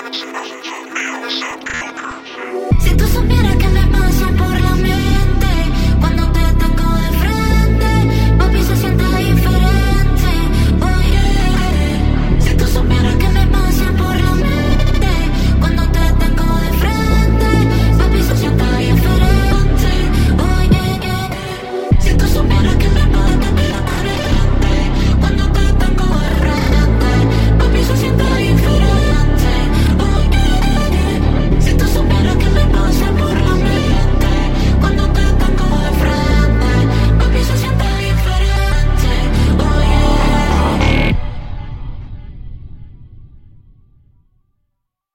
[0.00, 0.61] Deutschen.